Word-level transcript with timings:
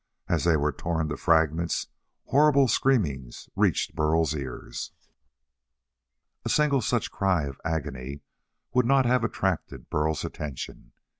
As 0.27 0.45
they 0.45 0.57
were 0.57 0.71
torn 0.71 1.09
to 1.09 1.15
fragments, 1.15 1.89
horrible 2.25 2.67
screamings 2.67 3.51
reached 3.55 3.93
Burl's 3.93 4.33
ears. 4.33 4.93
A 6.43 6.49
single 6.49 6.81
such 6.81 7.11
cry 7.11 7.43
of 7.43 7.61
agony 7.63 8.21
would 8.73 8.87
not 8.87 9.05
have 9.05 9.23
attracted 9.23 9.91
Burl's 9.91 10.25
attention. 10.25 10.93